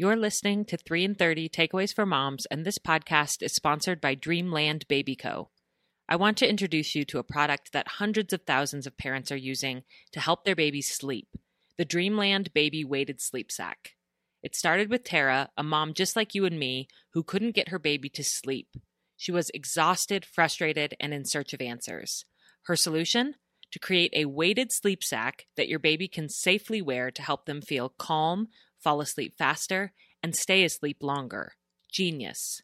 [0.00, 4.14] You're listening to 3 and 30 Takeaways for Moms, and this podcast is sponsored by
[4.14, 5.50] Dreamland Baby Co.
[6.08, 9.36] I want to introduce you to a product that hundreds of thousands of parents are
[9.36, 11.26] using to help their babies sleep
[11.78, 13.96] the Dreamland Baby Weighted Sleep Sack.
[14.40, 17.80] It started with Tara, a mom just like you and me, who couldn't get her
[17.80, 18.68] baby to sleep.
[19.16, 22.24] She was exhausted, frustrated, and in search of answers.
[22.66, 23.34] Her solution?
[23.72, 27.60] To create a weighted sleep sack that your baby can safely wear to help them
[27.60, 28.48] feel calm,
[28.80, 29.92] fall asleep faster,
[30.22, 31.54] and stay asleep longer.
[31.90, 32.62] Genius.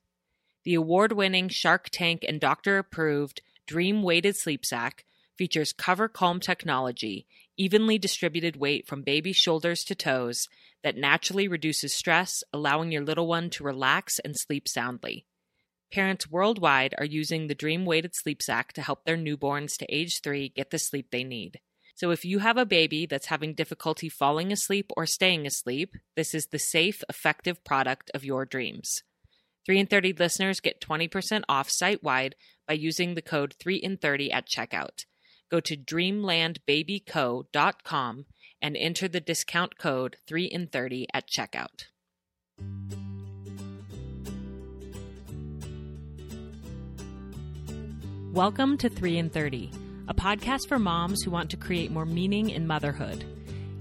[0.64, 5.04] The award winning Shark Tank and doctor approved Dream Weighted Sleep Sack
[5.36, 10.48] features Cover Calm technology, evenly distributed weight from baby's shoulders to toes
[10.82, 15.26] that naturally reduces stress, allowing your little one to relax and sleep soundly.
[15.92, 20.20] Parents worldwide are using the Dream Weighted Sleep Sack to help their newborns to age
[20.20, 21.60] three get the sleep they need.
[21.96, 26.34] So, if you have a baby that's having difficulty falling asleep or staying asleep, this
[26.34, 29.04] is the safe, effective product of your dreams.
[29.64, 32.34] 3 in 30 listeners get 20% off site wide
[32.66, 35.04] by using the code 3 in 30 at checkout.
[35.50, 38.24] Go to dreamlandbabyco.com
[38.60, 41.84] and enter the discount code 3 in 30 at checkout.
[48.32, 49.70] Welcome to 3 in 30,
[50.06, 53.24] a podcast for moms who want to create more meaning in motherhood.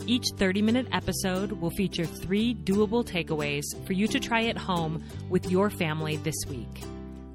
[0.05, 5.03] Each 30 minute episode will feature three doable takeaways for you to try at home
[5.29, 6.83] with your family this week.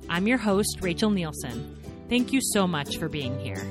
[0.08, 1.76] I'm your host, Rachel Nielsen.
[2.08, 3.62] Thank you so much for being here.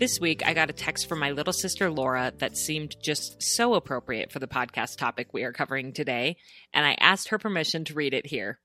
[0.00, 3.74] This week, I got a text from my little sister Laura that seemed just so
[3.74, 6.38] appropriate for the podcast topic we are covering today,
[6.74, 8.58] and I asked her permission to read it here.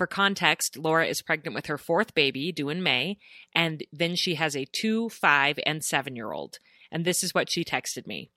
[0.00, 3.18] For context, Laura is pregnant with her fourth baby, due in May,
[3.54, 6.58] and then she has a two, five, and seven year old.
[6.90, 8.30] And this is what she texted me.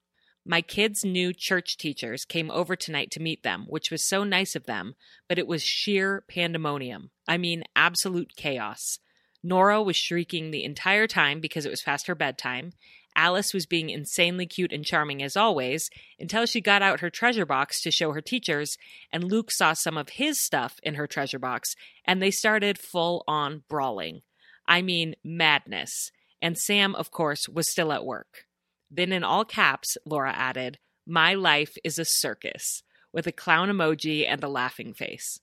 [0.46, 4.58] My kids' new church teachers came over tonight to meet them, which was so nice
[4.58, 4.96] of them,
[5.30, 7.12] but it was sheer pandemonium.
[7.30, 9.00] I mean, absolute chaos.
[9.42, 12.74] Nora was shrieking the entire time because it was past her bedtime.
[13.16, 17.46] Alice was being insanely cute and charming as always until she got out her treasure
[17.46, 18.78] box to show her teachers,
[19.12, 21.76] and Luke saw some of his stuff in her treasure box,
[22.06, 24.22] and they started full on brawling.
[24.68, 26.12] I mean, madness.
[26.42, 28.46] And Sam, of course, was still at work.
[28.90, 34.28] Then, in all caps, Laura added, My life is a circus, with a clown emoji
[34.28, 35.40] and a laughing face.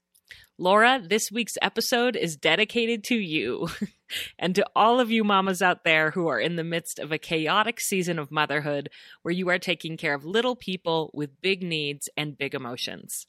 [0.59, 3.69] Laura, this week's episode is dedicated to you
[4.39, 7.19] and to all of you mamas out there who are in the midst of a
[7.19, 8.91] chaotic season of motherhood
[9.23, 13.27] where you are taking care of little people with big needs and big emotions.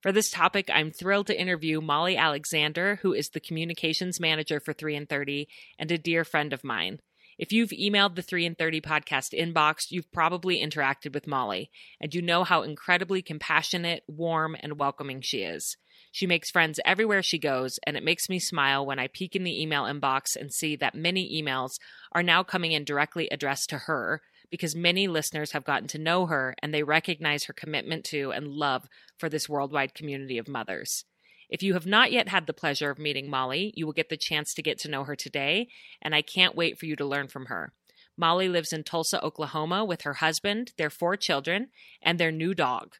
[0.00, 4.72] For this topic, I'm thrilled to interview Molly Alexander, who is the communications manager for
[4.72, 5.46] 3 and 30
[5.78, 7.00] and a dear friend of mine.
[7.38, 12.14] If you've emailed the 3 and 30 podcast inbox, you've probably interacted with Molly, and
[12.14, 15.76] you know how incredibly compassionate, warm, and welcoming she is.
[16.12, 19.44] She makes friends everywhere she goes, and it makes me smile when I peek in
[19.44, 21.78] the email inbox and see that many emails
[22.12, 26.26] are now coming in directly addressed to her because many listeners have gotten to know
[26.26, 31.04] her and they recognize her commitment to and love for this worldwide community of mothers.
[31.48, 34.16] If you have not yet had the pleasure of meeting Molly, you will get the
[34.16, 35.68] chance to get to know her today,
[36.02, 37.72] and I can't wait for you to learn from her.
[38.16, 41.68] Molly lives in Tulsa, Oklahoma with her husband, their four children,
[42.02, 42.96] and their new dog.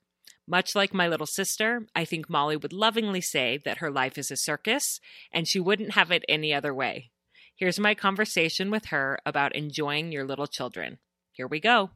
[0.50, 4.33] Much like my little sister, I think Molly would lovingly say that her life is
[4.33, 4.99] a circus
[5.33, 7.12] and she wouldn't have it any other way.
[7.55, 10.99] Here's my conversation with her about enjoying your little children.
[11.31, 11.91] Here we go.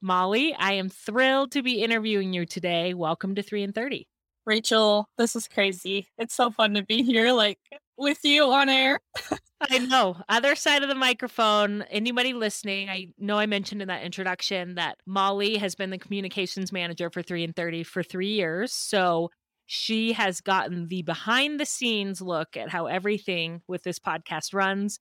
[0.00, 2.94] Molly, I am thrilled to be interviewing you today.
[2.94, 4.08] Welcome to 3 and 30.
[4.46, 6.08] Rachel, this is crazy.
[6.16, 7.58] It's so fun to be here, like
[7.98, 9.00] with you on air.
[9.68, 10.16] I know.
[10.28, 14.98] Other side of the microphone, anybody listening, I know I mentioned in that introduction that
[15.06, 18.72] Molly has been the communications manager for 3 and 30 for 3 years.
[18.72, 19.30] So
[19.66, 24.98] she has gotten the behind the scenes look at how everything with this podcast runs.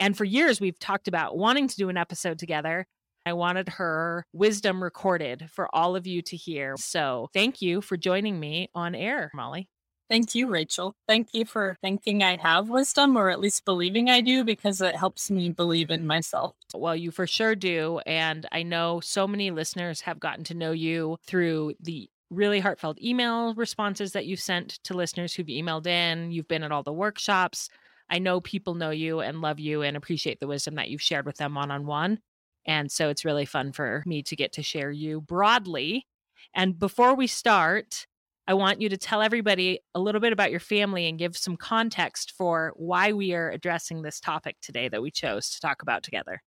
[0.00, 2.86] And for years we've talked about wanting to do an episode together.
[3.26, 6.76] I wanted her wisdom recorded for all of you to hear.
[6.78, 9.68] So, thank you for joining me on air, Molly.
[10.10, 10.94] Thank you, Rachel.
[11.08, 14.96] Thank you for thinking I have wisdom or at least believing I do because it
[14.96, 16.54] helps me believe in myself.
[16.74, 18.00] Well, you for sure do.
[18.04, 23.00] And I know so many listeners have gotten to know you through the really heartfelt
[23.02, 26.30] email responses that you've sent to listeners who've emailed in.
[26.32, 27.70] You've been at all the workshops.
[28.10, 31.24] I know people know you and love you and appreciate the wisdom that you've shared
[31.24, 32.18] with them one on one.
[32.66, 36.06] And so it's really fun for me to get to share you broadly.
[36.54, 38.06] And before we start,
[38.46, 41.56] I want you to tell everybody a little bit about your family and give some
[41.56, 46.02] context for why we are addressing this topic today that we chose to talk about
[46.02, 46.42] together.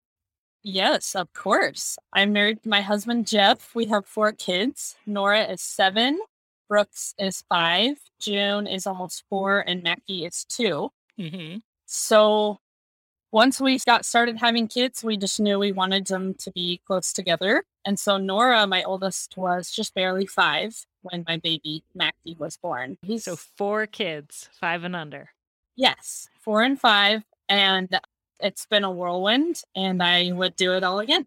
[0.63, 1.97] Yes, of course.
[2.13, 3.73] I'm married to my husband, Jeff.
[3.73, 4.95] We have four kids.
[5.05, 6.19] Nora is seven,
[6.67, 10.89] Brooks is five, June is almost four, and Mackie is 2
[11.19, 11.57] Mm-hmm.
[11.85, 12.59] So
[13.31, 17.11] once we got started having kids, we just knew we wanted them to be close
[17.11, 17.63] together.
[17.85, 22.97] And so Nora, my oldest, was just barely five when my baby Maxie was born.
[23.01, 25.29] He's so four kids, five and under.
[25.75, 27.23] Yes, four and five.
[27.49, 27.99] And
[28.39, 31.25] it's been a whirlwind, and I would do it all again.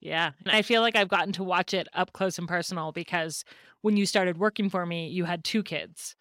[0.00, 0.32] Yeah.
[0.44, 3.44] And I feel like I've gotten to watch it up close and personal because
[3.82, 6.14] when you started working for me, you had two kids.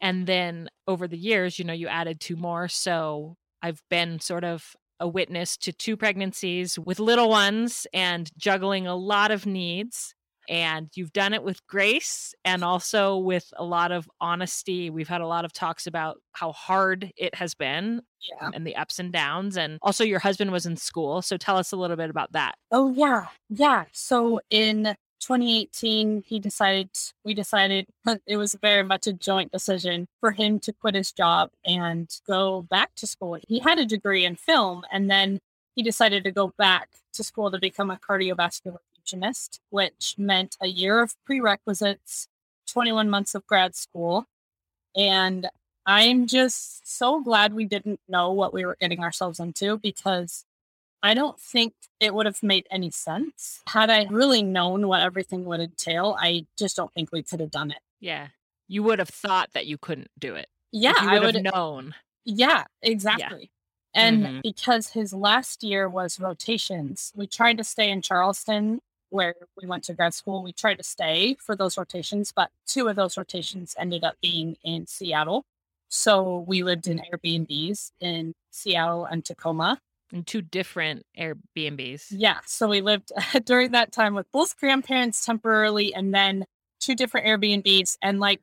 [0.00, 2.68] And then over the years, you know, you added two more.
[2.68, 8.86] So I've been sort of a witness to two pregnancies with little ones and juggling
[8.86, 10.14] a lot of needs.
[10.50, 14.88] And you've done it with grace and also with a lot of honesty.
[14.88, 18.50] We've had a lot of talks about how hard it has been Yeah.
[18.54, 19.58] and the ups and downs.
[19.58, 21.20] And also, your husband was in school.
[21.20, 22.54] So tell us a little bit about that.
[22.72, 23.26] Oh, yeah.
[23.50, 23.84] Yeah.
[23.92, 26.90] So in 2018, he decided,
[27.24, 27.86] we decided
[28.26, 32.62] it was very much a joint decision for him to quit his job and go
[32.62, 33.38] back to school.
[33.46, 35.40] He had a degree in film and then
[35.74, 38.78] he decided to go back to school to become a cardiovascular
[39.08, 42.28] perfusionist, which meant a year of prerequisites,
[42.66, 44.26] 21 months of grad school.
[44.96, 45.48] And
[45.86, 50.44] I'm just so glad we didn't know what we were getting ourselves into because
[51.02, 53.60] I don't think it would have made any sense.
[53.68, 57.50] Had I really known what everything would entail, I just don't think we could have
[57.50, 57.78] done it.
[58.00, 58.28] Yeah.
[58.66, 60.48] You would have thought that you couldn't do it.
[60.72, 61.94] Yeah, you I would would have known.
[62.24, 63.50] Yeah, exactly.
[63.94, 64.42] And Mhm.
[64.42, 68.80] because his last year was rotations, we tried to stay in Charleston
[69.10, 70.42] where we went to grad school.
[70.42, 74.56] We tried to stay for those rotations, but two of those rotations ended up being
[74.62, 75.46] in Seattle.
[75.88, 79.80] So we lived in Airbnbs in Seattle and Tacoma.
[80.12, 82.06] In two different Airbnbs.
[82.10, 82.38] Yeah.
[82.46, 83.12] So we lived
[83.44, 86.44] during that time with both grandparents temporarily and then
[86.80, 87.96] two different Airbnbs.
[88.02, 88.40] And like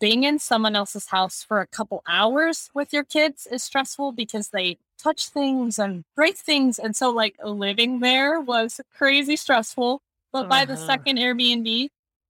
[0.00, 4.48] being in someone else's house for a couple hours with your kids is stressful because
[4.50, 6.78] they touch things and break things.
[6.78, 10.00] And so like living there was crazy stressful.
[10.32, 10.86] But by the Uh-huh.
[10.86, 11.88] second Airbnb,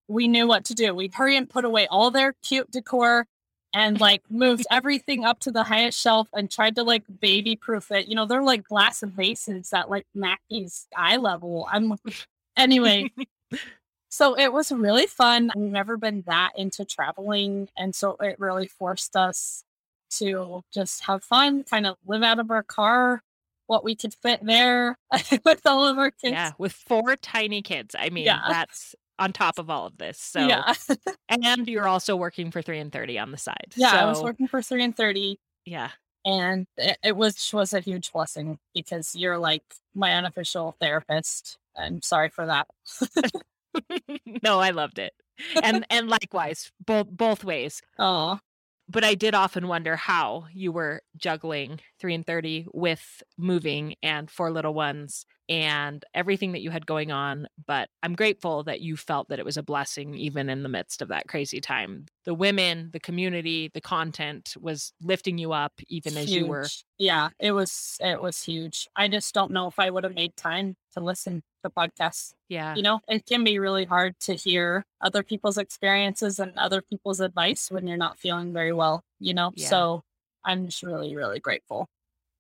[0.09, 0.95] we knew what to do.
[0.95, 3.27] We'd hurry and put away all their cute decor
[3.75, 7.91] and like moved everything up to the highest shelf and tried to like baby proof
[7.91, 8.07] it.
[8.09, 11.67] You know, they're like glass vases at like Mackie's eye level.
[11.71, 11.95] I'm
[12.57, 13.11] anyway.
[14.09, 15.51] so it was really fun.
[15.57, 17.69] We've never been that into traveling.
[17.77, 19.65] And so it really forced us
[20.19, 23.23] to just have fun, kind of live out of our car,
[23.67, 24.97] what we could fit there
[25.45, 26.33] with all of our kids.
[26.33, 27.97] Yeah, with four tiny kids.
[27.99, 28.41] I mean, Yeah.
[28.49, 30.19] that's on top of all of this.
[30.19, 30.75] So, yeah.
[31.29, 33.73] and you're also working for three and thirty on the side.
[33.77, 33.93] Yeah.
[33.93, 35.39] I was working for three and 30.
[35.67, 35.91] Yeah,
[36.25, 39.63] and it, it was was a huge blessing because you're like
[39.95, 41.59] my unofficial therapist.
[41.77, 42.67] I'm sorry for that.
[44.43, 45.13] no, I loved it,
[45.63, 47.81] and and likewise, both both ways.
[47.99, 48.39] Oh,
[48.89, 54.31] But I did often wonder how you were juggling three and thirty with moving and
[54.31, 57.47] four little ones and everything that you had going on.
[57.67, 61.01] But I'm grateful that you felt that it was a blessing, even in the midst
[61.01, 62.07] of that crazy time.
[62.25, 66.69] The women, the community, the content was lifting you up, even as you were.
[66.99, 68.89] Yeah, it was it was huge.
[68.97, 72.33] I just don't know if I would have made time to listen to podcasts.
[72.49, 72.75] Yeah.
[72.77, 77.21] You know, it can be really hard to hear other people's experiences and other people's
[77.21, 79.03] advice when you're not feeling very well.
[79.21, 79.69] You know, Yeah.
[79.69, 80.03] so
[80.45, 81.89] I'm just really really grateful.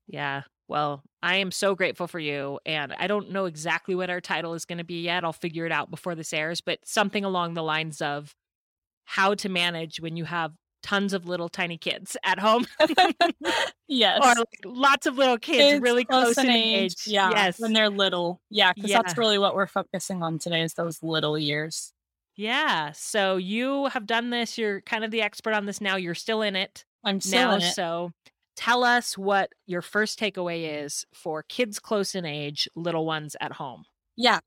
[0.07, 0.43] Yeah.
[0.69, 2.59] Well, I am so grateful for you.
[2.65, 5.25] And I don't know exactly what our title is going to be yet.
[5.25, 8.35] I'll figure it out before this airs, but something along the lines of
[9.05, 10.53] how to manage when you have
[10.85, 12.67] tons of little tiny kids at home
[13.89, 14.21] yes.
[14.23, 16.95] or like lots of little kids, really close, in age.
[17.07, 17.59] Yeah, Yes.
[17.59, 18.41] when they're little.
[18.51, 19.01] Yeah, because Yeah.
[19.03, 21.93] that's really what we're focusing on today is those little years.
[22.37, 22.93] yeah.
[22.93, 24.59] So you have done this.
[24.59, 25.97] You're kind of the expert on this now.
[25.97, 27.55] You're still in it I'm still now.
[27.57, 27.73] in it.
[27.75, 28.11] So
[28.57, 33.53] tell us what your first takeaway is for kids close in age, little ones at
[33.53, 33.85] home.
[34.17, 34.41] Yeah.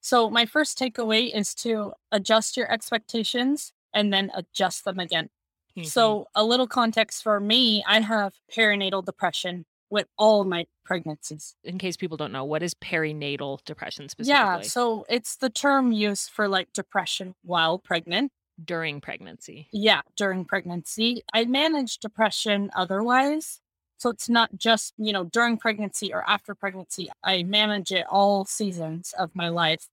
[0.00, 5.28] So my first takeaway is to adjust your expectations and then adjust them again.
[5.76, 5.88] Mhm.
[5.88, 11.54] So a little context for me, I have perinatal depression with all my pregnancies.
[11.64, 14.28] in case people don't know, what is perinatal depression specifically?
[14.28, 18.32] Yeah, so it's the term used for like depression while pregnant.
[18.64, 19.70] during pregnancy?
[19.72, 21.22] Yeah, during pregnancy.
[21.32, 23.60] I manage depression otherwise.
[23.98, 27.10] So it's not just, you know, during pregnancy or after pregnancy.
[27.22, 29.88] I manage it all seasons of my life,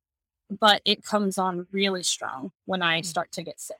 [0.50, 3.04] but it comes on really strong when I Mm.
[3.04, 3.78] start to get sick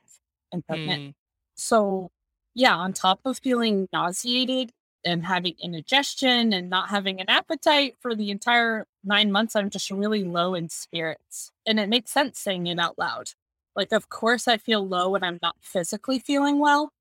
[0.52, 1.02] and pregnant.
[1.02, 1.14] Mm,
[1.56, 2.12] So,
[2.54, 4.72] yeah, on top of feeling nauseated
[5.06, 9.90] and having indigestion and not having an appetite for the entire nine months, I'm just
[9.92, 11.52] really low in spirits.
[11.66, 13.32] And it makes sense saying it out loud.
[13.76, 16.92] Like, of course, I feel low when I'm not physically feeling well,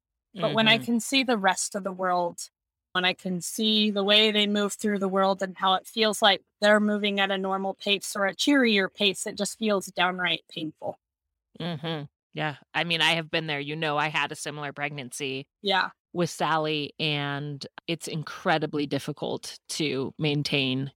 [0.40, 0.78] but when I mhm.
[0.78, 2.48] can see the rest of the world,
[2.92, 6.22] when I can see the way they move through the world and how it feels
[6.22, 10.44] like they're moving at a normal pace or a cheerier pace, it just feels downright
[10.48, 10.98] painful.
[11.60, 12.08] Mhm.
[12.34, 12.56] Yeah.
[12.74, 13.60] I mean, I have been there.
[13.60, 15.90] You know, I had a similar pregnancy Yeah.
[16.12, 20.92] with Sally, and it's incredibly difficult to maintain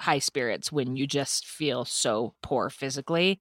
[0.00, 3.40] high spirits when you just feel so poor physically.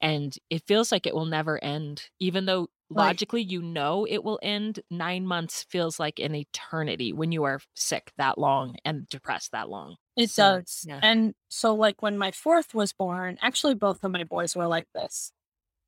[0.00, 2.10] And it feels like it will never end.
[2.20, 3.18] Even though Right.
[3.18, 7.60] logically you know it will end, nine months feels like an eternity when you are
[7.74, 9.96] sick that long and depressed that long.
[10.16, 10.84] It So, does.
[10.86, 11.02] yeah.
[11.02, 14.86] And so, like, when my fourth was born, actually, both of my boys were like
[14.94, 15.32] this.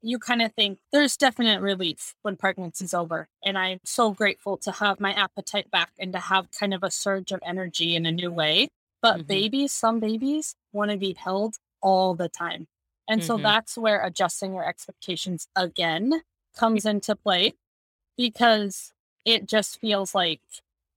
[0.03, 3.29] You kind of think there's definite relief when pregnancy's over.
[3.45, 6.91] And I'm so grateful to have my appetite back and to have kind of a
[6.91, 8.69] surge of energy in a new way.
[9.03, 9.27] But Mhm.
[9.27, 12.69] babies, some babies want to be held all the time.
[13.09, 13.43] And so Mhm.
[13.43, 16.23] that's where adjusting your expectations again
[16.57, 17.55] comes into play
[18.17, 18.93] because
[19.25, 20.41] it just feels like,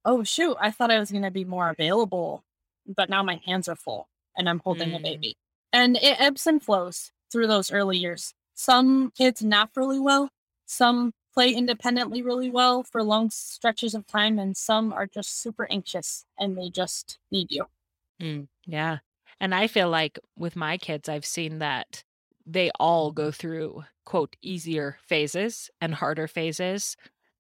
[0.05, 2.43] oh, shoot, I thought I was going to be more available
[2.87, 5.01] but now my hands are full and I'm holding a Mm.
[5.01, 5.37] baby.
[5.73, 8.33] And it ebbs and flows through those early years.
[8.59, 10.31] Some kids nap really well,
[10.65, 15.65] some play independently really well for long stretches of time, and some are just super
[15.71, 17.67] anxious and they just need you.
[18.21, 18.97] Mm, yeah.
[19.39, 22.03] And I feel like with my kids, I've seen that
[22.45, 26.97] they all go through, quote, easier phases and harder phases.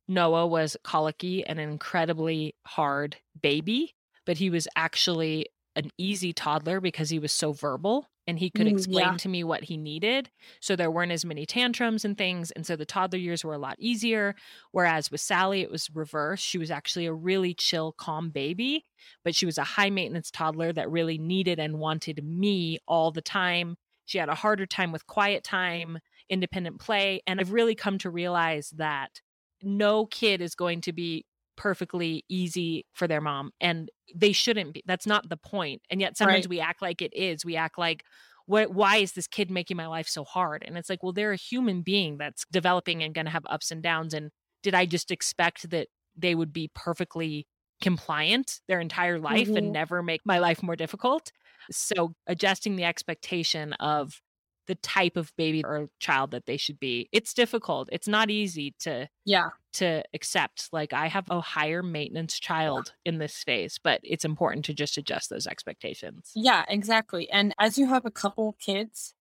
[0.07, 3.93] Noah was colicky and an incredibly hard baby,
[4.25, 8.67] but he was actually an easy toddler because he was so verbal and he could
[8.67, 9.17] Mm, explain yeah.
[9.17, 10.29] to me what he needed.
[10.61, 12.51] So there weren't as many tantrums and things.
[12.51, 14.35] And so the toddler years were a lot easier.
[14.71, 16.39] Whereas with Sally, it was reverse.
[16.39, 18.85] She was actually a really chill, calm baby,
[19.23, 23.21] but she was a high maintenance toddler that really needed and wanted me all the
[23.21, 23.77] time.
[24.05, 25.99] She had a harder time with quiet time,
[26.29, 27.21] independent play.
[27.27, 29.21] And I've really come to realize that
[29.61, 31.25] no kid is going to be
[31.59, 36.17] perfectly easy for their mom and they shouldn't be that's not the point and yet
[36.17, 36.47] sometimes Right.
[36.47, 38.05] we act like it is we act like
[38.45, 41.33] what why is this kid making my life so hard and it's like well they're
[41.33, 44.31] a human being that's developing and going to have ups and downs and
[44.63, 47.45] did i just expect that they would be perfectly
[47.81, 49.57] compliant their entire life Mhm.
[49.57, 51.31] and never make my life more difficult
[51.71, 54.21] so adjusting the expectation of
[54.69, 58.73] the type of baby or child that they should be it's difficult it's not easy
[58.79, 59.49] to Yeah.
[59.73, 64.63] to accept like i have a higher maintenance child in this phase but it's important
[64.65, 67.29] to just adjust those expectations Yeah, exactly.
[67.31, 69.13] And as you have a couple kids,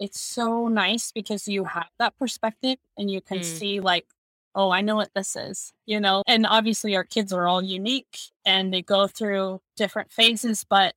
[0.00, 3.44] it's so nice because you have that perspective and you can Mm.
[3.44, 4.06] see, like,
[4.54, 6.22] oh, I know what this is, you know?
[6.26, 10.94] And obviously, our kids are all unique and they go through different phases, but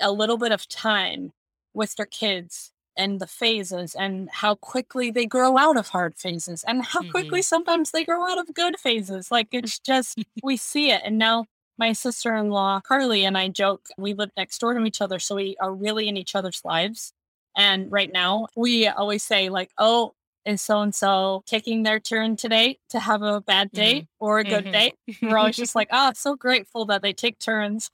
[0.00, 1.32] a little bit of time
[1.74, 6.64] with their kids and the phases and how quickly they grow out of hard phases
[6.66, 7.42] and how quickly mm-hmm.
[7.42, 9.30] sometimes they grow out of good phases.
[9.30, 9.60] Like, mm.
[9.60, 11.00] it's just, we see it.
[11.04, 11.46] And now,
[11.78, 15.20] my sister in law, Carly, and I joke, we live next door to each other.
[15.20, 17.12] So we are really in each other's lives.
[17.56, 20.14] And right now, we always say, like, oh,
[20.44, 24.24] is so and so taking their turn today to have a bad day mm-hmm.
[24.24, 24.72] or a good Mhm.
[24.72, 24.92] day?
[25.22, 27.90] We're always just like, oh, so grateful that they take turns.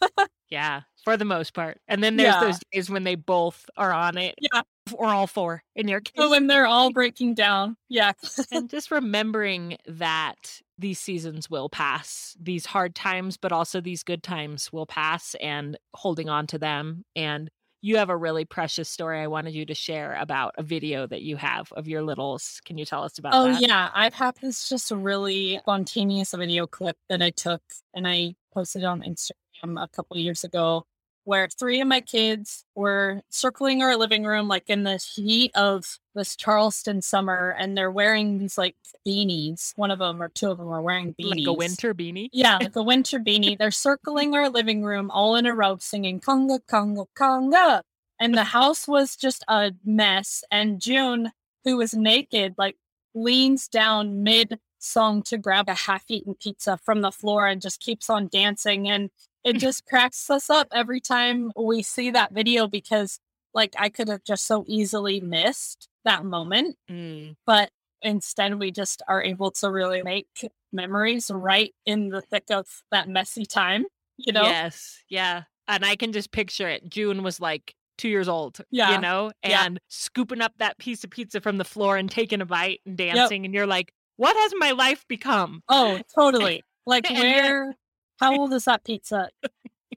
[0.50, 2.40] yeah for the most part and then there's Yeah.
[2.40, 4.62] those days when they both are on it yeah.
[4.92, 7.76] Or all four in your case So when they're all breaking down.
[7.88, 8.12] Yeah.
[8.52, 14.22] and just remembering that these seasons will pass these hard times but also these good
[14.22, 17.48] times will pass and holding on to them and
[17.80, 21.22] you have a really precious story i wanted you to share about a video that
[21.22, 24.34] you have of your littles can you tell us about Oh that yeah, I've had
[24.42, 27.62] this just a really spontaneous video clip that I took
[27.94, 30.86] and I posted on Instagram a couple years ago
[31.24, 35.98] where three of my kids were circling our living room like in the heat of
[36.14, 38.76] this Charleston summer and they're wearing these like
[39.06, 39.72] beanies.
[39.76, 41.46] One of them or two of them are wearing beanies.
[41.46, 43.58] like a winter beanie Yeah, like a winter beanie.
[43.58, 47.82] They're circling our living room all in a row singing conga, conga, conga.
[48.20, 50.44] And the house was just a mess.
[50.50, 51.32] And June,
[51.64, 52.76] who was naked, like
[53.14, 57.80] leans down mid song to grab a half eaten pizza from the floor and just
[57.80, 58.88] keeps on dancing.
[58.88, 59.10] And
[59.44, 63.18] it just cracks us up every time we see that video because,
[63.52, 67.70] like, I could have just so easily missed that moment Mm, but
[68.02, 73.08] instead we just are able to really make memories right in the thick of that
[73.08, 73.86] messy time,
[74.18, 74.42] you know?
[74.42, 75.02] Yes.
[75.08, 75.44] Yeah.
[75.68, 76.90] And I can just picture it.
[76.90, 78.94] June was like two years old, Yeah.
[78.94, 79.64] you know, Yeah.
[79.64, 82.98] and scooping up that piece of pizza from the floor and taking a bite and
[82.98, 83.44] dancing.
[83.46, 85.62] And you're like, what has my life become?
[85.68, 86.62] Oh, totally.
[86.86, 87.74] Like where
[88.20, 89.28] how old is that pizza?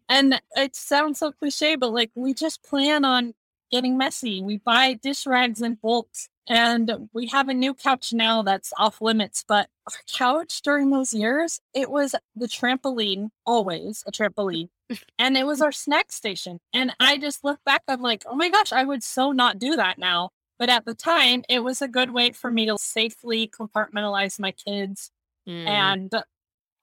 [0.10, 3.34] And it sounds so cliche, but like we just plan on
[3.72, 4.42] getting messy.
[4.42, 6.08] We buy dish rags in bulk
[6.48, 9.44] and we have a new couch now that's off limits.
[9.46, 14.70] But our couch during those years, it was the trampoline, always a trampoline.
[15.20, 16.62] and it was our snack station.
[16.74, 19.76] And I just look back, I'm like, oh my gosh, I would so not do
[19.76, 20.30] that now.
[20.58, 24.52] But at the time, it was a good way for me to safely compartmentalize my
[24.54, 25.12] kids
[25.48, 25.66] Mm.
[25.68, 26.12] and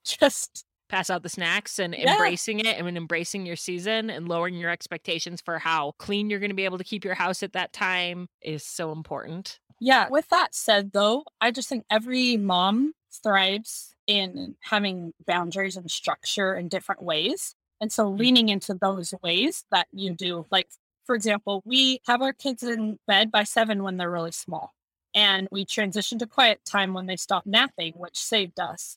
[0.04, 2.12] just pass out the snacks and Yeah.
[2.12, 6.50] embracing it and embracing your season and lowering your expectations for how clean you're going
[6.50, 9.58] to be able to keep your house at that time is so important.
[9.80, 15.90] yeah with that said though i just think every mom thrives in having boundaries and
[15.90, 18.18] structure in different ways and so mm.
[18.18, 20.68] leaning into those ways that you do like
[21.04, 24.72] for example we have our kids in bed by seven when they're really small
[25.14, 28.96] and we transition to quiet time when they stop napping which saved us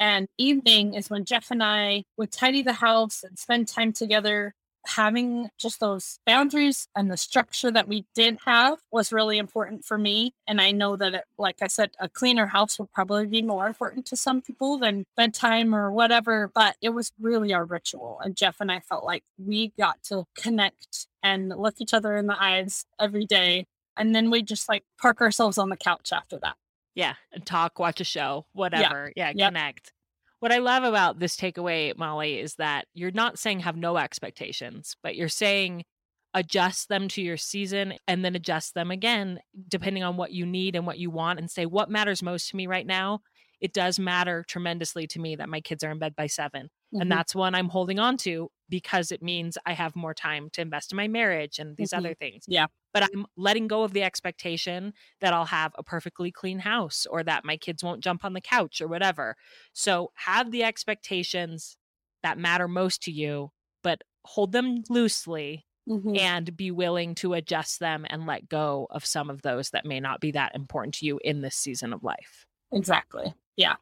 [0.00, 4.54] and evening is when jeff and i would tidy the house and spend time together
[4.86, 9.98] having just those boundaries and the structure that we did have was really important for
[9.98, 10.32] me.
[10.46, 13.66] And I know that, it, like I said, a cleaner house would probably be more
[13.66, 18.20] important to some people than bedtime or whatever, but it was really our ritual.
[18.22, 22.26] And Jeff and I felt like we got to connect and look each other in
[22.26, 23.66] the eyes every day.
[23.96, 26.56] And then we just like park ourselves on the couch after that.
[26.94, 27.14] Yeah.
[27.32, 29.12] And talk, watch a show, whatever.
[29.16, 29.32] Yeah.
[29.34, 29.48] Yep.
[29.48, 29.92] connect.
[30.40, 34.96] What I love about this takeaway, Molly, is that you're not saying have no expectations,
[35.02, 35.84] but you're saying
[36.32, 40.76] adjust them to your season and then adjust them again, depending on what you need
[40.76, 43.20] and what you want, and say, what matters most to me right now?
[43.60, 47.00] It does matter tremendously to me that my kids are in bed by 7 Mhm.
[47.02, 50.62] And that's one I'm holding on to because it means I have more time to
[50.62, 51.92] invest in my marriage and these Mhm.
[51.92, 52.48] other things.
[52.48, 52.66] Yeah.
[52.94, 57.22] But I'm letting go of the expectation that I'll have a perfectly clean house or
[57.24, 59.36] that my kids won't jump on the couch or whatever.
[59.74, 61.78] So have the expectations
[62.22, 63.52] that matter most to you,
[63.82, 66.20] but hold them loosely Mhm.
[66.20, 70.00] and be willing to adjust them and let go of some of those that may
[70.00, 72.46] not be that important to you in this season of life.
[72.72, 73.34] Exactly.
[73.56, 73.76] Yeah.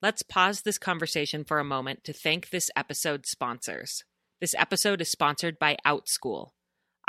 [0.00, 4.04] Let's pause this conversation for a moment to thank this episode's sponsors.
[4.40, 6.50] This episode is sponsored by OutSchool.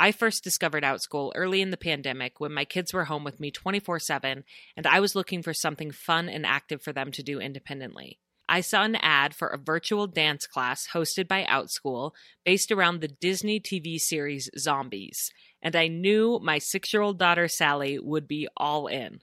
[0.00, 3.52] I first discovered OutSchool early in the pandemic when my kids were home with me
[3.52, 4.42] 24 7
[4.76, 8.18] and I was looking for something fun and active for them to do independently.
[8.48, 12.10] I saw an ad for a virtual dance class hosted by OutSchool
[12.44, 15.30] based around the Disney TV series Zombies,
[15.62, 19.20] and I knew my six year old daughter Sally would be all in.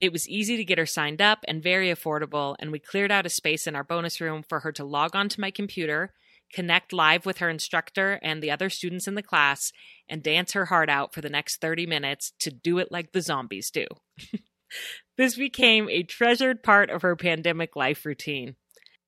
[0.00, 3.26] It was easy to get her signed up and very affordable, and we cleared out
[3.26, 6.14] a space in our bonus room for her to log onto my computer,
[6.52, 9.72] connect live with her instructor and the other students in the class,
[10.08, 13.20] and dance her heart out for the next 30 minutes to do it like the
[13.20, 13.86] zombies do.
[15.18, 18.56] this became a treasured part of her pandemic life routine.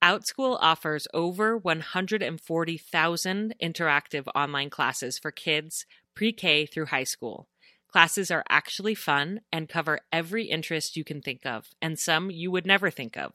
[0.02, 7.48] OutSchool offers over 140,000 interactive online classes for kids pre K through high school.
[7.92, 12.50] Classes are actually fun and cover every interest you can think of, and some you
[12.50, 13.34] would never think of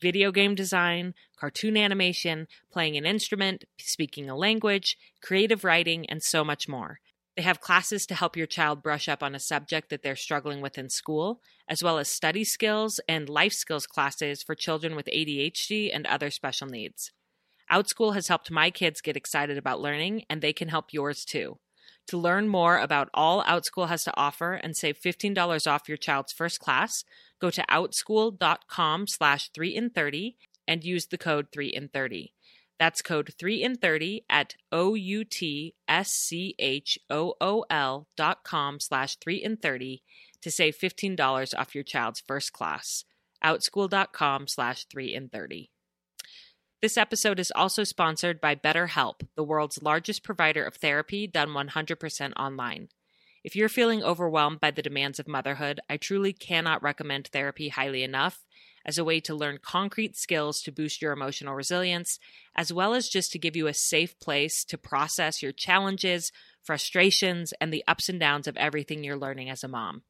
[0.00, 6.44] video game design, cartoon animation, playing an instrument, speaking a language, creative writing, and so
[6.44, 7.00] much more.
[7.36, 10.60] They have classes to help your child brush up on a subject that they're struggling
[10.60, 15.06] with in school, as well as study skills and life skills classes for children with
[15.06, 17.10] ADHD and other special needs.
[17.72, 21.58] OutSchool has helped my kids get excited about learning, and they can help yours too.
[22.08, 26.32] To learn more about all OutSchool has to offer and save $15 off your child's
[26.32, 26.92] first class,
[27.40, 30.36] go to outschool.com slash 3 in 30
[30.68, 32.34] and use the code 3 in 30.
[32.78, 35.74] That's code 3 in 30 at O-U-T-S-C-H-O-O-L
[38.16, 40.02] dot com slash 3 in 30
[40.42, 43.04] to save $15 off your child's first class.
[43.42, 45.70] Outschool.com slash 3 in 30.
[46.84, 52.32] This episode is also sponsored by BetterHelp, the world's largest provider of therapy done 100%
[52.36, 52.90] online.
[53.42, 58.02] If you're feeling overwhelmed by the demands of motherhood, I truly cannot recommend therapy highly
[58.02, 58.44] enough
[58.84, 62.18] as a way to learn concrete skills to boost your emotional resilience,
[62.54, 67.54] as well as just to give you a safe place to process your challenges, frustrations,
[67.62, 70.02] and the ups and downs of everything you're learning as a mom.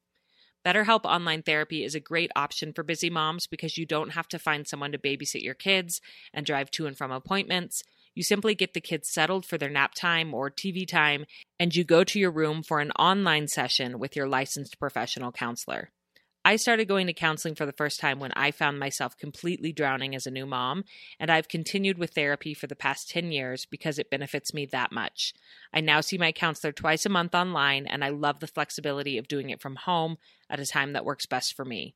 [0.65, 4.39] BetterHelp Online Therapy is a great option for busy moms because you don't have to
[4.39, 6.01] find someone to babysit your kids
[6.33, 7.83] and drive to and from appointments.
[8.15, 11.25] You simply get the kids settled for their nap time or TV time,
[11.59, 15.91] and you go to your room for an online session with your licensed professional counselor.
[16.47, 20.13] I started going to counseling for the first time when I found myself completely drowning
[20.13, 20.83] as a new mom,
[21.19, 24.91] and I've continued with therapy for the past 10 years because it benefits me that
[24.91, 25.33] much.
[25.73, 29.27] I now see my counselor twice a month online, and I love the flexibility of
[29.27, 31.95] doing it from home at a time that works best for me.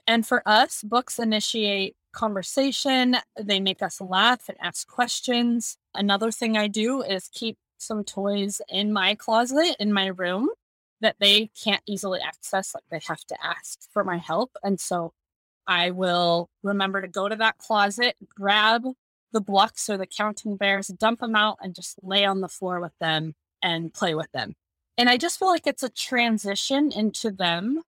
[0.05, 3.17] And for us, books initiate conversation.
[3.39, 5.77] They make us laugh and ask questions.
[5.93, 10.49] Another thing I do is keep some toys in my closet in my room
[11.01, 12.73] that they can't easily access.
[12.73, 14.51] Like they have to ask for my help.
[14.63, 15.13] And so
[15.67, 18.83] I will remember to go to that closet, grab
[19.31, 22.79] the blocks or the counting bears, dump them out, and just lay on the floor
[22.79, 24.55] with them and play with them.
[24.97, 27.81] And I just feel like it's a transition into them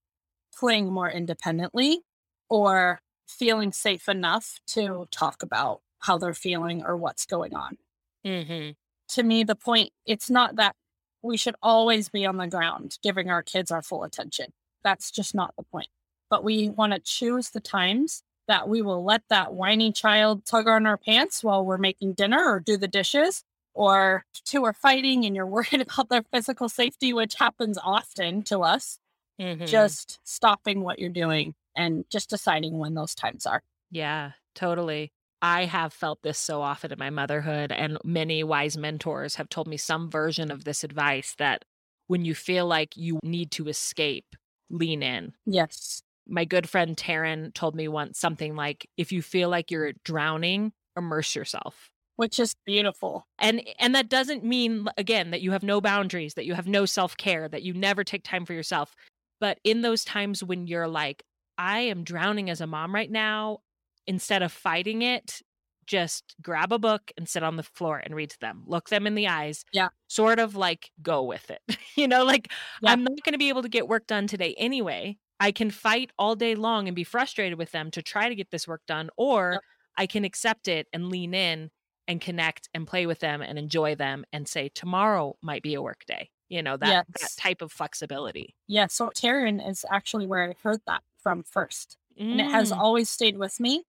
[0.57, 2.01] playing more independently
[2.49, 7.77] or feeling safe enough to talk about how they're feeling or what's going on.
[8.25, 8.71] Mm-hmm.
[9.09, 10.75] To me, the point, it's not that
[11.21, 14.53] we should always be on the ground giving our kids our full attention.
[14.83, 15.89] That's just not the point.
[16.29, 20.67] But we want to choose the times that we will let that whiny child tug
[20.67, 25.25] on our pants while we're making dinner or do the dishes, or two are fighting
[25.25, 28.99] and you're worried about their physical safety, which happens often to us.
[29.39, 29.65] Mm-hmm.
[29.65, 33.61] Just stopping what you're doing and just deciding when those times are.
[33.91, 35.11] Yeah, totally.
[35.41, 39.67] I have felt this so often in my motherhood, and many wise mentors have told
[39.67, 41.65] me some version of this advice that
[42.07, 44.35] when you feel like you need to escape,
[44.69, 45.33] lean in.
[45.45, 46.01] Yes.
[46.27, 50.71] My good friend Taryn told me once something like, if you feel like you're drowning,
[50.97, 51.91] immerse yourself.
[52.15, 53.27] Which is beautiful.
[53.37, 56.85] And and that doesn't mean again that you have no boundaries, that you have no
[56.85, 58.95] self-care, that you never take time for yourself.
[59.41, 61.23] But in those times when you're like,
[61.57, 63.59] I am drowning as a mom right now.
[64.07, 65.41] Instead of fighting it,
[65.87, 68.63] just grab a book and sit on the floor and read to them.
[68.65, 69.65] Look them in the eyes.
[69.71, 69.89] Yeah.
[70.07, 71.61] Sort of like go with it.
[71.95, 72.91] you know, like Yeah.
[72.91, 75.17] I'm not going to be able to get work done today anyway.
[75.39, 78.51] I can fight all day long and be frustrated with them to try to get
[78.51, 79.61] this work done, or Yep.
[79.97, 81.71] I can accept it and lean in
[82.07, 85.81] and connect and play with them and enjoy them and say tomorrow might be a
[85.81, 86.29] work day.
[86.49, 88.55] You know, that that type of flexibility.
[88.67, 88.87] Yeah.
[88.87, 91.97] So Taryn is actually where I heard that from first.
[92.19, 92.77] And it has Mm.
[92.77, 93.83] always stayed with me.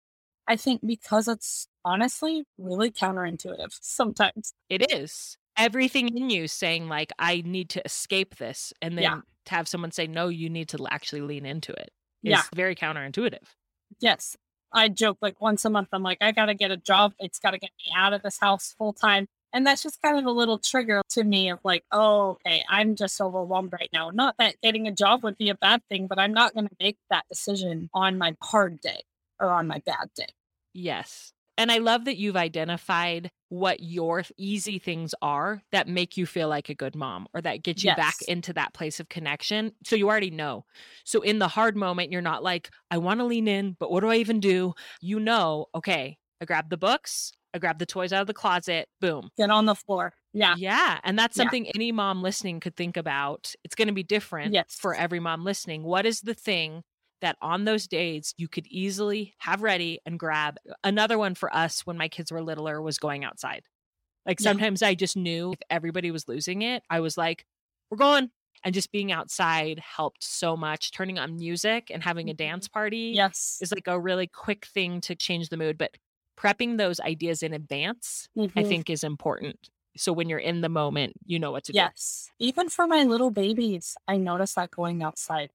[0.48, 4.54] I think because it's honestly really counterintuitive sometimes.
[4.70, 5.36] It is.
[5.58, 9.20] Everything in you saying like I need to escape this and then Yeah.
[9.44, 11.90] to have someone say no, you need to actually lean into it.
[12.22, 12.42] it is Yeah.
[12.54, 13.44] very counterintuitive.
[14.00, 14.36] Yes.
[14.72, 17.12] I joke like once a month, I'm like, I got to get a job.
[17.18, 19.28] It's got to get me out of this house full time.
[19.56, 22.94] And that's just kind of a little trigger to me of like, oh, okay, I'm
[22.94, 24.10] just overwhelmed right now.
[24.10, 26.76] Not that getting a job would be a bad thing, but I'm not going to
[26.78, 29.00] make that decision on my hard day
[29.40, 30.28] or on my bad day.
[30.74, 31.32] Yes.
[31.56, 36.48] And I love that you've identified what your easy things are that make you feel
[36.48, 39.72] like a good mom or that get you back into that place of connection.
[39.84, 40.66] So you already know.
[41.04, 44.00] So in the hard moment, you're not like, I want to lean in, but what
[44.00, 44.74] do I even do?
[45.00, 48.88] You know, okay, I grab the books, I grab the toys out of the closet,
[49.00, 49.30] boom.
[49.36, 50.12] Get on the floor.
[50.32, 50.54] Yeah.
[50.56, 51.00] Yeah.
[51.02, 51.44] And that's Yeah.
[51.44, 53.54] something any mom listening could think about.
[53.64, 54.76] It's going to be different Yes.
[54.78, 55.82] for every mom listening.
[55.82, 56.82] What is the thing
[57.22, 60.56] that on those days you could easily have ready and grab?
[60.84, 63.62] Another one for us when my kids were littler was going outside.
[64.26, 64.50] Like Yeah.
[64.50, 67.46] sometimes I just knew if everybody was losing it, I was like,
[67.90, 68.30] we're going.
[68.64, 70.90] And just being outside helped so much.
[70.90, 72.72] Turning on music and having a dance mm-hmm.
[72.72, 73.58] party Yes.
[73.60, 75.78] is like a really quick thing to change the mood.
[75.78, 75.96] But
[76.38, 78.64] prepping those ideas in advance, I Mhm.
[78.64, 79.70] think, is important.
[79.96, 81.90] So when you're in the moment, you know what to do.
[81.92, 82.30] Yes.
[82.38, 85.50] Even for my little babies, I notice that going outside.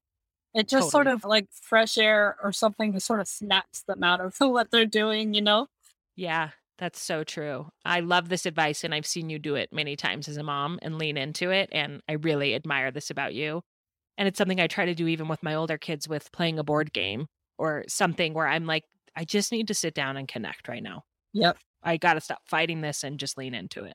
[0.54, 4.20] It just sort of like fresh air or something that sort of snaps them out
[4.20, 5.68] of what they're doing, you know?
[6.16, 7.70] Yeah, that's so true.
[7.84, 10.78] I love this advice and I've seen you do it many times as a mom
[10.82, 11.68] and lean into it.
[11.72, 13.62] And I really admire this about you.
[14.18, 16.64] And it's something I try to do even with my older kids with playing a
[16.64, 18.84] board game or something where I'm like,
[19.16, 21.04] I just need to sit down and connect right now.
[21.32, 21.58] Yep.
[21.82, 23.94] I got to stop fighting this and just lean into it.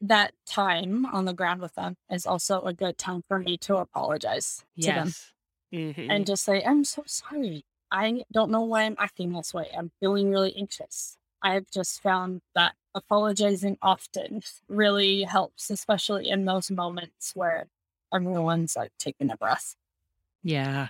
[0.00, 3.76] That time on the ground with them is also a good time for me to
[3.76, 5.32] apologize to them Yes.
[5.72, 6.10] Mhm.
[6.10, 7.64] and just say, I'm so sorry.
[7.90, 9.70] I don't know why I'm acting this way.
[9.76, 11.16] I'm feeling really anxious.
[11.42, 17.66] I've just found that apologizing often really helps, especially in those moments where
[18.12, 19.74] everyone's like taking a breath.
[20.42, 20.88] Yeah.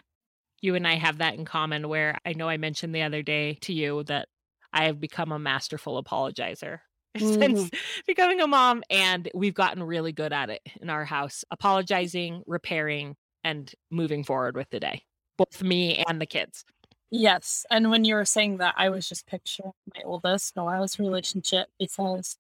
[0.61, 3.55] You and I have that in common where I know I mentioned the other day
[3.63, 4.29] to you that
[4.73, 6.81] I have become a masterful apologizer
[7.17, 7.41] mm-hmm.
[7.41, 7.71] since
[8.07, 8.83] becoming a mom.
[8.91, 14.57] And we've gotten really good at it in our house apologizing, repairing, and moving forward
[14.57, 15.03] with the day,
[15.37, 16.65] both me and the kids.
[17.11, 17.65] Yes.
[17.71, 22.37] And when you were saying that, I was just picturing my oldest Nora's relationship because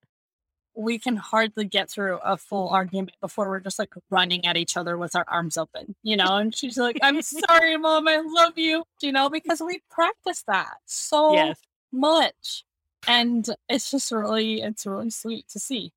[0.78, 4.76] we can hardly get through a full argument before we're just like running at each
[4.76, 6.36] other with our arms open, you know?
[6.36, 10.74] And she's like, I'm sorry, mom, I love you, you know, because we practice that
[10.86, 11.58] so yes.
[11.92, 12.64] much.
[13.08, 15.92] And it's just really, it's really sweet to see.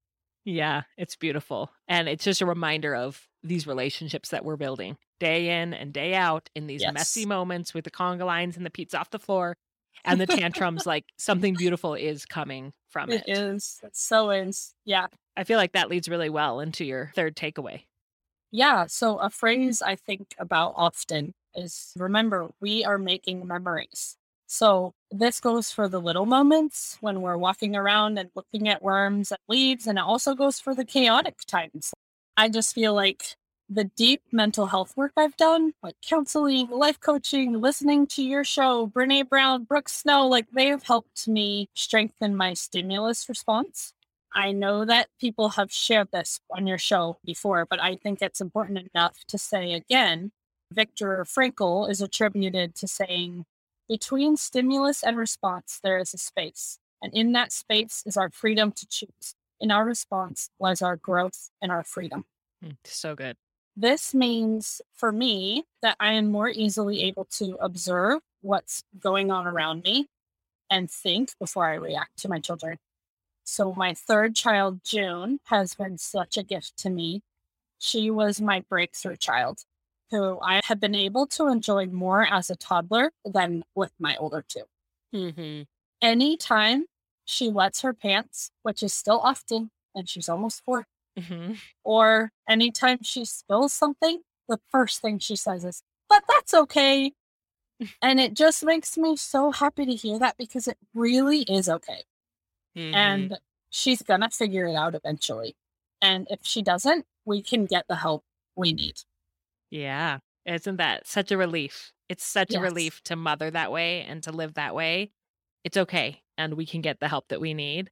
[0.45, 1.69] Yeah, it's beautiful.
[1.87, 6.15] And it's just a reminder of these relationships that we're building day in and day
[6.15, 6.91] out in these yes.
[6.91, 9.55] messy moments with the conga lines and the pizza off the floor
[10.03, 13.23] and the tantrums like something beautiful is coming from it.
[13.27, 13.79] It is.
[13.83, 14.73] It so is.
[14.85, 15.07] Yeah.
[15.37, 17.83] I feel like that leads really well into your third takeaway.
[18.51, 18.85] Yeah.
[18.87, 24.17] So, a phrase I think about often is remember, we are making memories.
[24.47, 29.31] So, this goes for the little moments when we're walking around and looking at worms
[29.31, 31.93] and leaves, and it also goes for the chaotic times.
[32.35, 33.35] I just feel like
[33.73, 38.91] the deep mental health work I've done, like counseling, life coaching, listening to your show,
[38.93, 43.93] Brene Brown, Brooke Snow, like they have helped me strengthen my stimulus response.
[44.33, 48.41] I know that people have shared this on your show before, but I think it's
[48.41, 50.31] important enough to say again.
[50.73, 53.45] Viktor Frankl is attributed to saying,
[53.87, 56.77] between stimulus and response, there is a space.
[57.01, 59.35] And in that space is our freedom to choose.
[59.59, 62.25] In our response lies our growth and our freedom.
[62.63, 63.37] Mm, so good.
[63.75, 69.47] This means for me that I am more easily able to observe what's going on
[69.47, 70.07] around me
[70.69, 72.77] and think before I react to my children.
[73.43, 77.21] So, my third child, June, has been such a gift to me.
[77.79, 79.63] She was my breakthrough child
[80.11, 84.43] who I have been able to enjoy more as a toddler than with my older
[84.47, 84.59] 2
[85.15, 85.61] mm-hmm.
[86.01, 86.85] Anytime
[87.25, 90.85] she wets her pants, which is still often, and she's almost 4
[91.19, 91.53] Mm-hmm.
[91.83, 97.13] Or anytime she spills something, the first thing she says is, but that's okay.
[98.01, 102.03] and it just makes me so happy to hear that because it really is okay.
[102.77, 102.95] Mm-hmm.
[102.95, 103.37] And
[103.69, 105.55] she's going to figure it out eventually.
[106.01, 108.23] And if she doesn't, we can get the help
[108.55, 108.95] we need.
[109.69, 110.19] Yeah.
[110.45, 111.91] Isn't that such a relief?
[112.09, 112.59] It's such yes.
[112.59, 115.11] a relief to mother that way and to live that way.
[115.63, 116.21] It's okay.
[116.37, 117.89] And we can get the help that we need.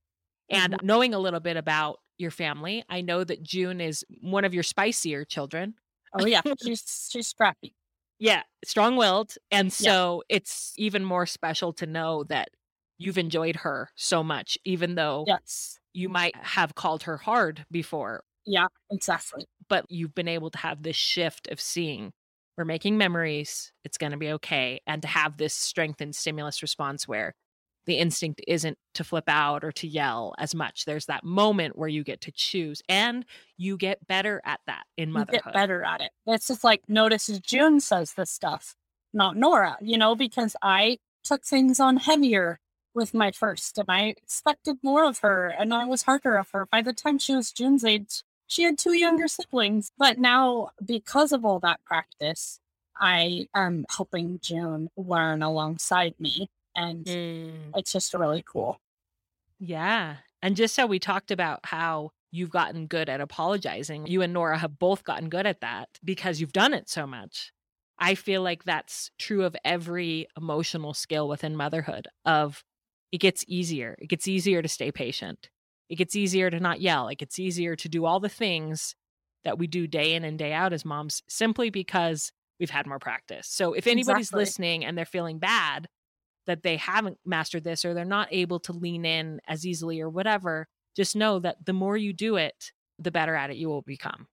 [0.50, 0.86] And mm-hmm.
[0.86, 2.84] knowing a little bit about your family.
[2.90, 5.76] I know that June is one of your spicier children.
[6.18, 7.76] Oh yeah, she's she's scrappy.
[8.20, 10.36] Yeah, strong-willed, and so yeah.
[10.38, 12.50] it's even more special to know that
[12.98, 18.24] you've enjoyed her so much, even though yes, you might have called her hard before.
[18.46, 19.46] Yeah, exactly.
[19.70, 22.12] But you've been able to have this shift of seeing
[22.58, 23.72] we're making memories.
[23.86, 27.36] It's going to be okay, and to have this strengthened stimulus response where
[27.90, 30.86] the instinct isn't to flip out or to yell as much.
[30.86, 33.26] There's that moment where you get to choose and
[33.58, 35.42] you get better at that in motherhood.
[35.44, 36.12] You get better at it.
[36.28, 38.76] It's just like notice June says this stuff,
[39.12, 42.60] not Nora, you know, because I took things on heavier
[42.94, 46.68] with my first and I expected more of her and I was harder of her.
[46.72, 49.92] By the time she was June's age, she had two younger siblings.
[49.98, 52.60] But now, because of all that practice,
[52.96, 57.52] I am helping June learn alongside me and mm.
[57.76, 58.80] it's just really cool.
[59.60, 60.18] Yeah.
[60.42, 64.58] And just so we talked about how you've gotten good at apologizing, you and Nora
[64.58, 67.52] have both gotten good at that because you've done it so much.
[67.98, 72.64] I feel like that's true of every emotional skill within motherhood of
[73.12, 73.98] it gets easier.
[74.00, 75.50] It gets easier to stay patient.
[75.90, 77.08] It gets easier to not yell.
[77.08, 78.96] It gets easier to do all the things
[79.44, 83.00] that we do day in and day out as moms simply because we've had more
[83.00, 83.48] practice.
[83.48, 84.42] So if anybody's exactly.
[84.42, 85.88] listening and they're feeling bad
[86.50, 90.10] that they haven't mastered this or they're not able to lean in as easily or
[90.10, 93.84] whatever, just know that the more you do it, the better at it you will
[93.84, 94.28] become.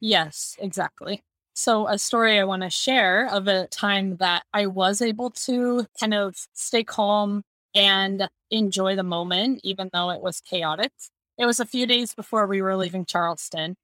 [0.00, 1.22] Yes, exactly.
[1.52, 5.86] So, a story I want to share of a time that I was able to
[5.98, 7.42] kind of stay calm
[7.74, 10.92] and enjoy the moment, even though it was chaotic.
[11.36, 13.76] It was a few days before we were leaving Charleston.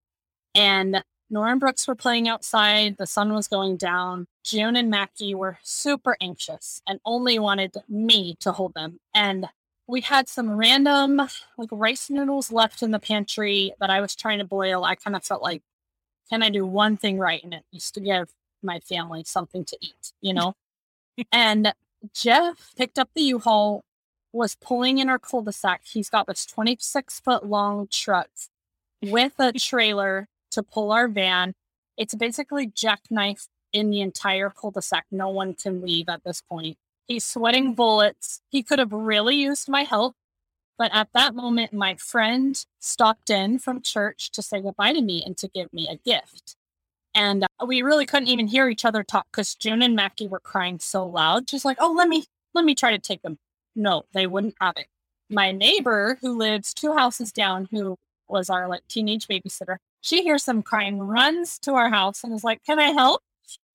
[0.54, 2.96] And Nora and Brooks were playing outside.
[2.98, 4.26] The sun was going down.
[4.44, 9.00] June and Mackie were super anxious and only wanted me to hold them.
[9.14, 9.46] And
[9.88, 11.20] we had some random
[11.58, 14.84] like rice noodles left in the pantry that I was trying to boil.
[14.84, 15.62] I kind of felt like,
[16.30, 17.42] can I do one thing right?
[17.42, 18.30] And it used to give
[18.62, 20.54] my family something to eat, you know?
[21.32, 21.72] and
[22.12, 23.82] Jeff picked up the U-Haul,
[24.32, 25.82] was pulling in our cul-de-sac.
[25.84, 28.28] He's got this 26 foot long truck
[29.02, 31.55] with a trailer to pull our van.
[31.97, 35.07] It's basically jackknife in the entire cul-de-sac.
[35.11, 36.77] No one can leave at this point.
[37.07, 38.40] He's sweating bullets.
[38.51, 40.16] He could have really used my help.
[40.79, 45.23] But at that moment, my friend stopped in from church to say goodbye to me
[45.25, 46.57] and to give me a gift.
[47.14, 50.40] And uh, we really couldn't even hear each other talk because June and Mackie were
[50.40, 51.49] crying so loud.
[51.49, 53.38] She's like, "Oh, let me let me try to take them."
[53.75, 54.88] No, they wouldn't have it.
[55.31, 57.97] My neighbor, who lives two houses down, who
[58.29, 62.44] was our like teenage babysitter, she hears them crying, runs to our house, and is
[62.44, 63.22] like, "Can I help?"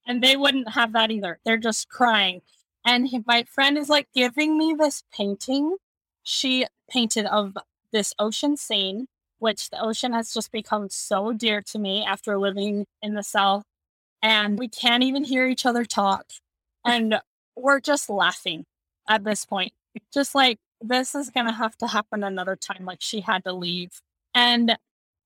[0.08, 1.40] And they wouldn't have that either.
[1.46, 2.42] They're just crying.
[2.86, 5.78] And he, my friend is like giving me this painting
[6.24, 7.58] she painted of
[7.92, 9.08] this ocean scene,
[9.40, 13.64] which the ocean has just become so dear to me after living in the South.
[14.22, 16.26] And we can't even hear each other talk.
[16.86, 17.20] And
[17.56, 18.66] we're just laughing
[19.10, 19.74] at this point.
[20.14, 22.86] Just like, this is going to have to happen another time.
[22.86, 24.02] Like, she had to leave.
[24.34, 24.78] And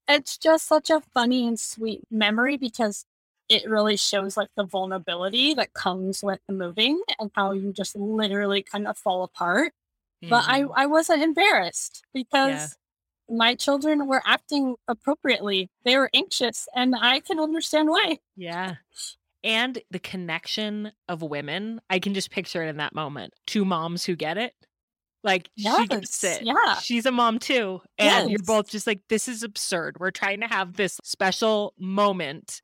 [0.07, 3.05] it's just such a funny and sweet memory because
[3.49, 8.63] it really shows like the vulnerability that comes with moving and how you just literally
[8.63, 9.73] kind of fall apart.
[10.21, 10.71] But I, Mhm.
[10.75, 12.77] I wasn't embarrassed because
[13.29, 15.69] my children were acting appropriately.
[15.83, 18.19] They were anxious, and I can understand why.
[18.35, 18.75] Yeah.
[19.43, 23.33] And the connection of women, I can just picture it in that moment.
[23.45, 24.53] Two moms who get it.
[25.25, 26.43] Like she gets it.
[26.43, 26.75] yeah.
[26.75, 27.81] She's a mom too.
[27.97, 29.97] And you're both just like, this is absurd.
[29.99, 32.61] We're trying to have this special moment.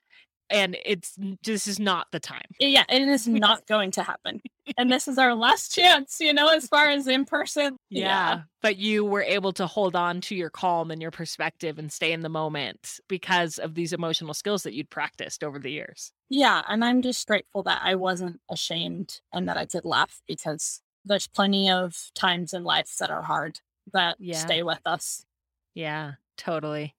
[0.51, 2.43] And it's this is not the time.
[2.59, 4.41] Yeah, it is not going to happen.
[4.77, 7.77] And this is our last chance, you know, as far as in person.
[7.89, 8.41] Yeah.
[8.61, 12.11] But you were able to hold on to your calm and your perspective and stay
[12.11, 16.11] in the moment because of these emotional skills that you'd practiced over the years.
[16.29, 16.61] Yeah.
[16.67, 21.27] And I'm just grateful that I wasn't ashamed and that I could laugh because there's
[21.27, 23.59] plenty of times in life that are hard
[23.93, 24.37] that Yeah.
[24.37, 25.25] stay with us.
[25.73, 26.95] Yeah, totally.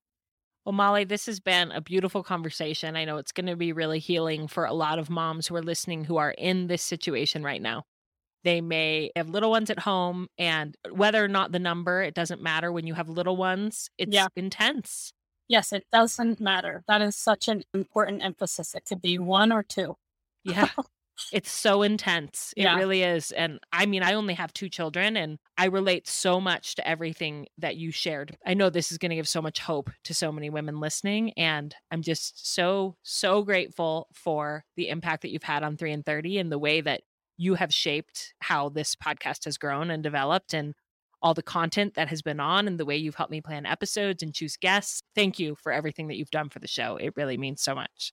[0.65, 2.95] Well, Molly, this has been a beautiful conversation.
[2.97, 5.63] I know it's going to be really healing for a lot of moms who are
[5.63, 7.85] listening who are in this situation right now.
[8.45, 12.15] They may have little ones at home, and uh, whether or not the number, it
[12.15, 12.73] doesn't matter.
[12.73, 14.29] When you have little ones, it's Yeah.
[14.37, 15.13] intense.
[15.49, 16.83] Yes, it doesn't matter.
[16.89, 18.75] That is such an important emphasis.
[18.75, 19.97] It could be one or two.
[20.45, 20.69] Yeah.
[21.31, 22.53] It's so intense.
[22.59, 22.75] It Yeah.
[22.75, 23.33] really is.
[23.33, 27.47] And I mean, I only have two children and I relate so much to everything
[27.59, 28.37] that you shared.
[28.45, 31.33] I know this is going to give so much hope to so many women listening.
[31.35, 36.03] And I'm just so, so grateful for the impact that you've had on 3 in
[36.03, 37.03] 30 and the way that
[37.39, 40.75] you have shaped how this podcast has grown and developed and
[41.23, 44.23] all the content that has been on and the way you've helped me plan episodes
[44.23, 45.03] and choose guests.
[45.15, 46.97] Thank you for everything that you've done for the show.
[46.97, 48.13] It really means so much.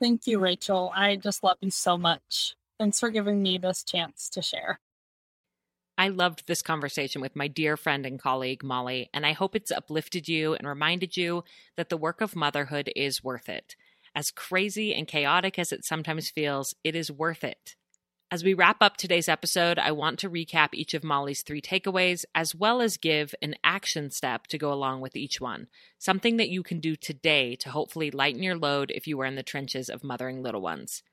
[0.00, 0.92] Thank you, Rachel.
[0.94, 2.54] I just love you so much.
[2.78, 4.80] Thanks for giving me this chance to share.
[5.98, 9.70] I loved this conversation with my dear friend and colleague, Molly, and I hope it's
[9.70, 11.42] uplifted you and reminded you
[11.76, 13.76] that the work of motherhood is worth it.
[14.14, 17.76] As crazy and chaotic as it sometimes feels, it is worth it.
[18.28, 22.24] As we wrap up today's episode, I want to recap each of Molly's three takeaways,
[22.34, 25.68] as well as give an action step to go along with each one.
[26.00, 29.36] Something that you can do today to hopefully lighten your load if you are in
[29.36, 31.04] the trenches of mothering little ones.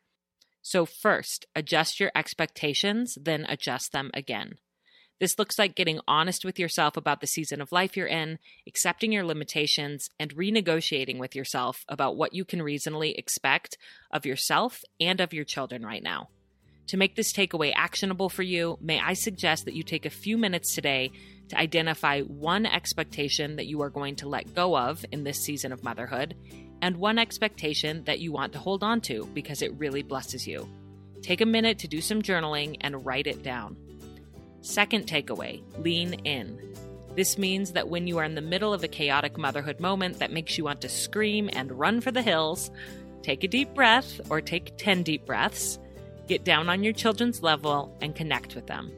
[0.64, 4.56] So, first, adjust your expectations, then adjust them again.
[5.20, 9.12] This looks like getting honest with yourself about the season of life you're in, accepting
[9.12, 13.78] your limitations, and renegotiating with yourself about what you can reasonably expect
[14.10, 16.30] of yourself and of your children right now.
[16.88, 20.38] To make this takeaway actionable for you, may I suggest that you take a few
[20.38, 21.12] minutes today
[21.50, 25.72] to identify one expectation that you are going to let go of in this season
[25.72, 26.36] of motherhood
[26.82, 30.68] and one expectation that you want to hold on to because it really blesses you.
[31.22, 33.78] Take a minute to do some journaling and write it down.
[34.60, 36.60] Second takeaway lean in.
[37.16, 40.34] This means that when you are in the middle of a chaotic motherhood moment that
[40.34, 42.70] makes you want to scream and run for the hills,
[43.22, 45.80] take a deep breath or take 10 deep breaths,
[46.28, 48.92] get down on your children's level, and connect with them.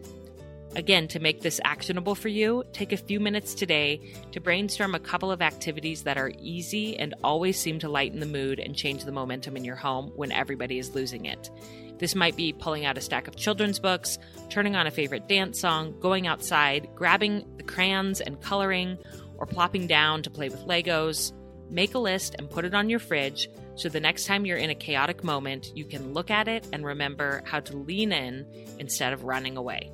[0.75, 4.99] Again, to make this actionable for you, take a few minutes today to brainstorm a
[4.99, 9.05] couple of activities that are easy and always seem to lighten the mood and change
[9.05, 11.49] the momentum in your home when everybody is losing it.
[11.97, 14.17] This might be pulling out a stack of children's books,
[14.49, 18.97] turning on a favorite dance song, going outside, grabbing the crayons and coloring,
[19.37, 21.31] or plopping down to play with Legos.
[21.69, 24.69] Make a list and put it on your fridge so the next time you're in
[24.69, 28.45] a chaotic moment, you can look at it and remember how to lean in
[28.79, 29.91] instead of running away.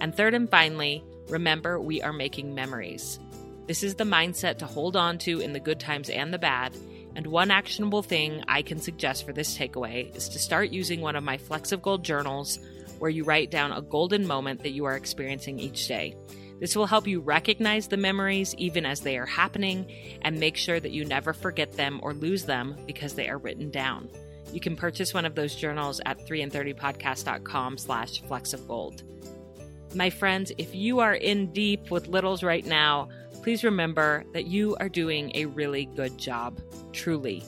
[0.00, 3.18] And third and finally, remember we are making memories.
[3.66, 6.76] This is the mindset to hold on to in the good times and the bad.
[7.14, 11.16] And one actionable thing I can suggest for this takeaway is to start using one
[11.16, 12.58] of my Flexigold journals
[12.98, 16.14] where you write down a golden moment that you are experiencing each day.
[16.58, 19.90] This will help you recognize the memories even as they are happening
[20.22, 23.70] and make sure that you never forget them or lose them because they are written
[23.70, 24.08] down.
[24.52, 29.02] You can purchase one of those journals at 3in30podcast.com slash flexofgold.
[29.94, 33.08] My friends, if you are in deep with littles right now,
[33.42, 36.60] please remember that you are doing a really good job.
[36.92, 37.44] Truly.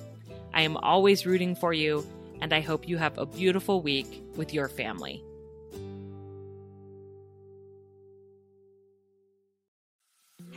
[0.53, 2.07] I am always rooting for you,
[2.41, 5.25] and I hope you have a beautiful week with your family.